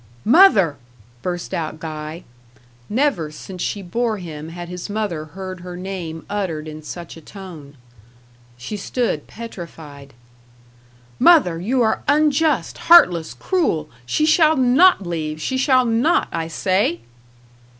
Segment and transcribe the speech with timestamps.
[0.25, 0.77] "Mother!"
[1.21, 2.23] burst out Guy.
[2.89, 7.21] Never since she bore him had his mother heard her name uttered in such a
[7.21, 7.77] tone.
[8.57, 10.15] She stood petrified.
[11.19, 13.91] "Mother, you are unjust, heartless, cruel.
[14.07, 17.01] She shall NOT leave; she shall NOT, I say!"